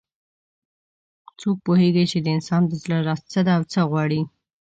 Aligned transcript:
څوک 1.39 1.57
پوهیږي 1.65 2.05
چې 2.11 2.17
د 2.21 2.27
انسان 2.37 2.61
د 2.67 2.73
زړه 2.83 2.97
راز 3.07 3.21
څه 3.31 3.39
ده 3.45 3.51
او 3.57 3.63
څه 3.71 3.79
غواړي 3.89 4.21